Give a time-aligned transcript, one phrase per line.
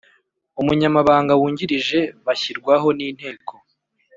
[0.61, 3.53] Umunyamabanga Wungirije bashyirwaho n Inteko